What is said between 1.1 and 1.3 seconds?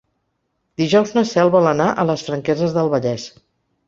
na